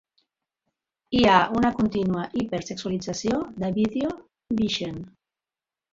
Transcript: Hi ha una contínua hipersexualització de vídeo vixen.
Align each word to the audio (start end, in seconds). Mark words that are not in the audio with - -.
Hi 1.17 1.21
ha 1.31 1.35
una 1.59 1.71
contínua 1.81 2.25
hipersexualització 2.43 3.43
de 3.65 3.73
vídeo 3.79 4.13
vixen. 4.63 4.99